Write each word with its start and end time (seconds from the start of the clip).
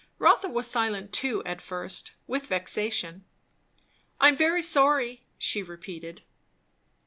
Rotha 0.17 0.49
was 0.49 0.65
silent 0.67 1.13
too 1.13 1.43
at 1.45 1.61
first, 1.61 2.13
with 2.25 2.47
vexation. 2.47 3.23
"I 4.19 4.29
am 4.29 4.35
very 4.35 4.63
sorry" 4.63 5.21
she 5.47 5.61
repeated. 5.61 6.23